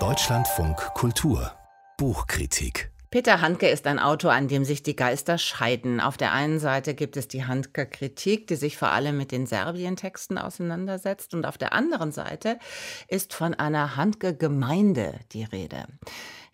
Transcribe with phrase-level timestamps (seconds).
[0.00, 1.52] Deutschlandfunk Kultur
[1.96, 6.00] Buchkritik Peter Handke ist ein Autor, an dem sich die Geister scheiden.
[6.00, 10.38] Auf der einen Seite gibt es die Handke-Kritik, die sich vor allem mit den Serbien-Texten
[10.38, 11.34] auseinandersetzt.
[11.34, 12.58] Und auf der anderen Seite
[13.06, 15.84] ist von einer Handke-Gemeinde die Rede.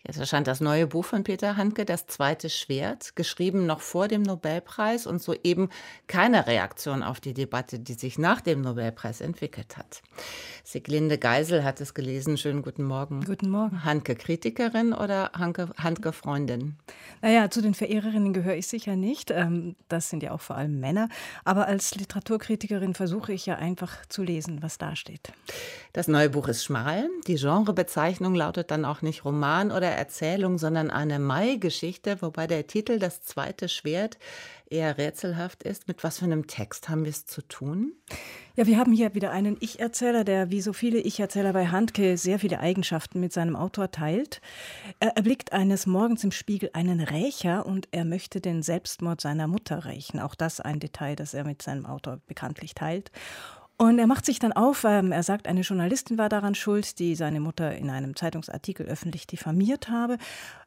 [0.05, 4.23] Jetzt erscheint das neue Buch von Peter Handke, Das zweite Schwert, geschrieben noch vor dem
[4.23, 5.69] Nobelpreis und soeben
[6.07, 10.01] keine Reaktion auf die Debatte, die sich nach dem Nobelpreis entwickelt hat.
[10.63, 12.37] Siglinde Geisel hat es gelesen.
[12.37, 13.23] Schönen guten Morgen.
[13.25, 13.83] Guten Morgen.
[13.83, 16.77] Handke-Kritikerin oder Handke-Freundin?
[17.21, 19.29] Naja, zu den Verehrerinnen gehöre ich sicher nicht.
[19.29, 21.09] Ähm, das sind ja auch vor allem Männer.
[21.43, 25.31] Aber als Literaturkritikerin versuche ich ja einfach zu lesen, was da steht.
[25.93, 27.09] Das neue Buch ist schmal.
[27.27, 32.99] Die Genrebezeichnung lautet dann auch nicht Roman oder Erzählung, sondern eine Mai-Geschichte, wobei der Titel
[32.99, 34.17] Das zweite Schwert
[34.71, 35.87] eher rätselhaft ist.
[35.87, 37.93] Mit was für einem Text haben wir es zu tun?
[38.55, 42.39] Ja, wir haben hier wieder einen Ich-Erzähler, der wie so viele Ich-Erzähler bei Handke sehr
[42.39, 44.41] viele Eigenschaften mit seinem Autor teilt.
[44.99, 49.85] Er erblickt eines Morgens im Spiegel einen Rächer und er möchte den Selbstmord seiner Mutter
[49.85, 50.19] rächen.
[50.19, 53.11] Auch das ein Detail, das er mit seinem Autor bekanntlich teilt.
[53.81, 57.15] Und er macht sich dann auf, ähm, er sagt, eine Journalistin war daran schuld, die
[57.15, 60.19] seine Mutter in einem Zeitungsartikel öffentlich diffamiert habe.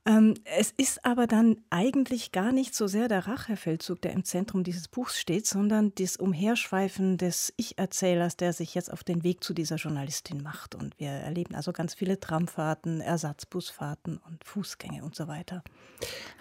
[0.04, 4.64] Ähm, es ist aber dann eigentlich gar nicht so sehr der Rachefeldzug, der im Zentrum
[4.64, 9.54] dieses Buchs steht, sondern das Umherschweifen des Ich-Erzählers, der sich jetzt auf den Weg zu
[9.54, 10.74] dieser Journalistin macht.
[10.74, 15.62] Und wir erleben also ganz viele Tramfahrten, Ersatzbusfahrten und Fußgänge und so weiter.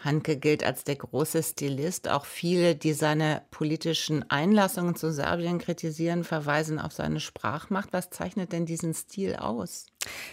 [0.03, 2.09] Hanke gilt als der große Stilist.
[2.09, 7.89] Auch viele, die seine politischen Einlassungen zu Serbien kritisieren, verweisen auf seine Sprachmacht.
[7.91, 9.85] Was zeichnet denn diesen Stil aus?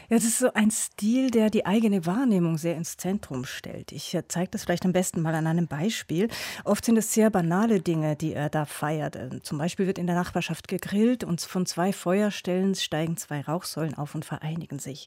[0.08, 3.92] Ja, das ist so ein Stil, der die eigene Wahrnehmung sehr ins Zentrum stellt.
[3.92, 6.28] Ich äh, zeige das vielleicht am besten mal an einem Beispiel.
[6.64, 9.16] Oft sind es sehr banale Dinge, die er da feiert.
[9.16, 13.94] Ähm, zum Beispiel wird in der Nachbarschaft gegrillt und von zwei Feuerstellen steigen zwei Rauchsäulen
[13.94, 15.06] auf und vereinigen sich.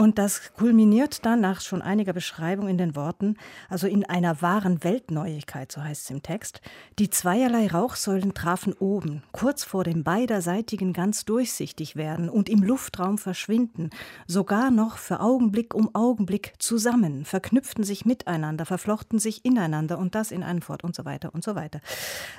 [0.00, 3.36] Und das kulminiert dann nach schon einiger Beschreibung in den Worten,
[3.68, 6.60] also in einer wahren Weltneuigkeit, so heißt es im Text.
[7.00, 13.18] Die zweierlei Rauchsäulen trafen oben, kurz vor dem beiderseitigen ganz durchsichtig werden und im Luftraum
[13.18, 13.90] verschwinden,
[14.28, 20.30] sogar noch für Augenblick um Augenblick zusammen, verknüpften sich miteinander, verflochten sich ineinander und das
[20.30, 21.80] in einen Fort und so weiter und so weiter.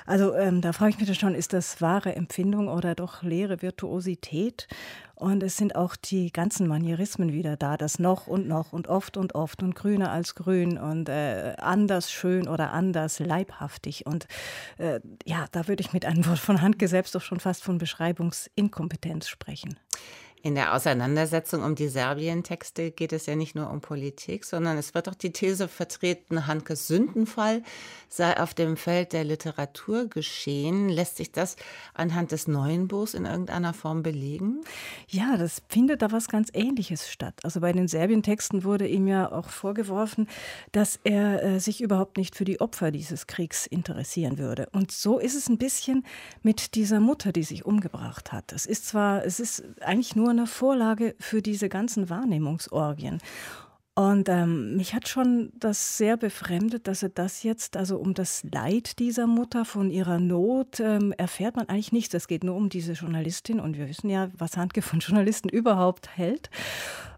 [0.06, 4.66] Also ähm, da frage ich mich schon, ist das wahre Empfindung oder doch leere Virtuosität?
[5.20, 9.18] Und es sind auch die ganzen Manierismen wieder da, das noch und noch und oft
[9.18, 14.06] und oft und grüner als grün und äh, anders schön oder anders leibhaftig.
[14.06, 14.26] Und
[14.78, 17.76] äh, ja, da würde ich mit einem Wort von Handke selbst doch schon fast von
[17.76, 19.78] Beschreibungsinkompetenz sprechen.
[20.42, 24.94] In der Auseinandersetzung um die Serbien-Texte geht es ja nicht nur um Politik, sondern es
[24.94, 27.62] wird auch die These vertreten, Hankes Sündenfall
[28.08, 30.88] sei auf dem Feld der Literatur geschehen.
[30.88, 31.56] Lässt sich das
[31.94, 34.62] anhand des neuen Buchs in irgendeiner Form belegen?
[35.08, 37.34] Ja, das findet da was ganz Ähnliches statt.
[37.44, 40.26] Also bei den Serbien-Texten wurde ihm ja auch vorgeworfen,
[40.72, 44.68] dass er äh, sich überhaupt nicht für die Opfer dieses Kriegs interessieren würde.
[44.72, 46.04] Und so ist es ein bisschen
[46.42, 48.52] mit dieser Mutter, die sich umgebracht hat.
[48.52, 53.18] Es ist zwar, es ist eigentlich nur nur eine Vorlage für diese ganzen Wahrnehmungsorgien.
[53.96, 58.44] Und ähm, mich hat schon das sehr befremdet, dass er das jetzt, also um das
[58.50, 62.14] Leid dieser Mutter von ihrer Not, ähm, erfährt man eigentlich nichts.
[62.14, 66.16] Es geht nur um diese Journalistin und wir wissen ja, was Handke von Journalisten überhaupt
[66.16, 66.50] hält.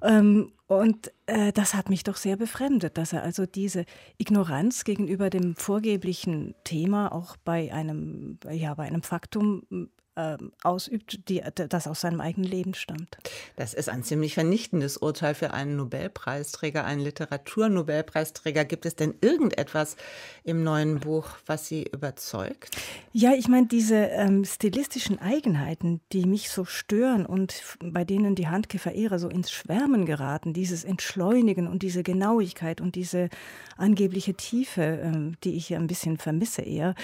[0.00, 3.84] Ähm, und äh, das hat mich doch sehr befremdet, dass er also diese
[4.16, 9.62] Ignoranz gegenüber dem vorgeblichen Thema auch bei einem, ja, bei einem Faktum
[10.16, 13.16] ähm, ausübt, die, das aus seinem eigenen Leben stammt.
[13.56, 18.64] Das ist ein ziemlich vernichtendes Urteil für einen Nobelpreisträger, einen Literaturnobelpreisträger.
[18.64, 19.96] Gibt es denn irgendetwas
[20.44, 22.76] im neuen Buch, was Sie überzeugt?
[23.12, 28.48] Ja, ich meine, diese ähm, stilistischen Eigenheiten, die mich so stören und bei denen die
[28.48, 33.30] Handke-Verehrer so ins Schwärmen geraten, dieses Entschleunigen und diese Genauigkeit und diese
[33.76, 36.94] angebliche Tiefe, ähm, die ich ein bisschen vermisse eher,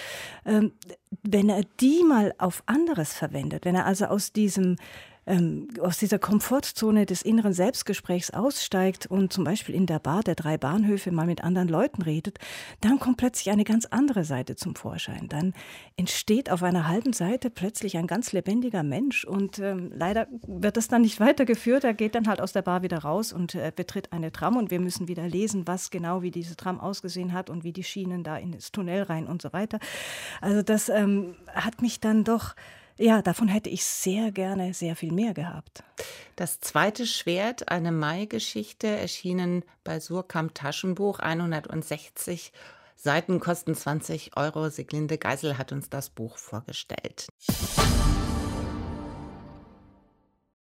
[0.45, 0.73] ähm,
[1.23, 4.77] wenn er die mal auf anderes verwendet, wenn er also aus diesem
[5.29, 10.35] ähm, aus dieser Komfortzone des inneren Selbstgesprächs aussteigt und zum Beispiel in der Bar der
[10.35, 12.39] drei Bahnhöfe mal mit anderen Leuten redet,
[12.81, 15.29] dann kommt plötzlich eine ganz andere Seite zum Vorschein.
[15.29, 15.53] Dann
[15.97, 20.89] entsteht auf einer halben Seite plötzlich ein ganz lebendiger Mensch und ähm, leider wird das
[20.89, 21.85] dann nicht weitergeführt.
[21.85, 24.71] Er geht dann halt aus der Bar wieder raus und äh, betritt eine Tram und
[24.71, 28.25] wir müssen wieder lesen, was genau wie diese Tram ausgesehen hat und wie die Schienen
[28.25, 29.79] da in das Tunnel rein und so weiter.
[30.41, 32.55] Also das ähm, hat mich dann doch
[32.99, 35.83] ja, davon hätte ich sehr gerne sehr viel mehr gehabt.
[36.37, 42.53] Das zweite Schwert, eine Mai-Geschichte, erschienen bei Surkamp Taschenbuch, 160
[42.97, 44.69] Seiten kosten 20 Euro.
[44.71, 47.29] Siglinde Geisel hat uns das Buch vorgestellt.